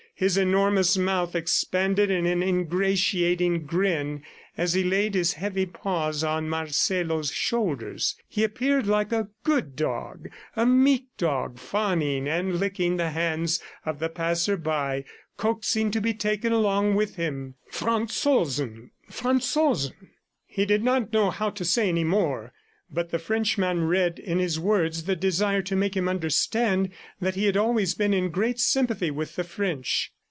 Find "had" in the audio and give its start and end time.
27.45-27.55